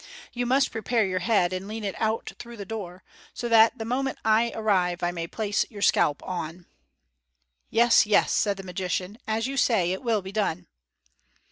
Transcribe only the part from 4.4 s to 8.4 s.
arrive I may place your scalp on." "Yes, yes,"